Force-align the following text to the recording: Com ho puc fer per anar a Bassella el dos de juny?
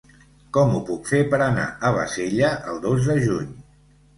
Com 0.57 0.71
ho 0.77 0.79
puc 0.87 1.09
fer 1.11 1.19
per 1.35 1.39
anar 1.47 1.67
a 1.89 1.91
Bassella 1.99 2.51
el 2.73 2.83
dos 2.87 3.07
de 3.11 3.19
juny? 3.29 3.57